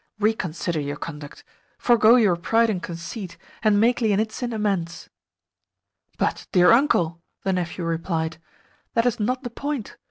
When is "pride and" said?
2.35-2.81